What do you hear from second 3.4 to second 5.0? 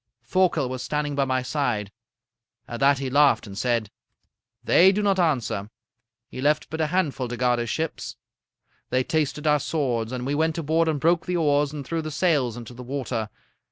and said: "'They